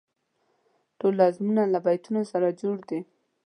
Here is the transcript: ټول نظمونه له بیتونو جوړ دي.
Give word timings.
ټول 0.99 1.13
نظمونه 1.21 1.63
له 1.73 1.79
بیتونو 1.85 2.21
جوړ 2.61 2.77
دي. 2.89 2.99